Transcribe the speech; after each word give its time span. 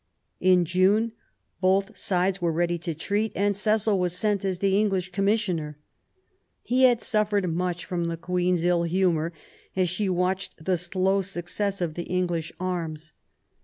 In 0.39 0.65
June 0.65 1.11
both 1.61 1.95
sides 1.95 2.41
were 2.41 2.51
ready 2.51 2.79
to 2.79 2.95
treat, 2.95 3.31
and 3.35 3.55
Cecil 3.55 3.99
was 3.99 4.17
sent 4.17 4.43
as 4.43 4.57
the 4.57 4.79
English 4.79 5.11
Commissioner. 5.11 5.77
He 6.63 6.85
had 6.85 7.03
suffered 7.03 7.47
much 7.53 7.85
from 7.85 8.05
the 8.05 8.17
Queen's 8.17 8.65
ill 8.65 8.81
humour 8.81 9.31
as 9.75 9.89
she 9.89 10.09
watched 10.09 10.65
the 10.65 10.75
slow 10.75 11.21
success 11.21 11.81
of 11.81 11.93
the 11.93 12.05
English 12.05 12.51
arms. 12.59 13.13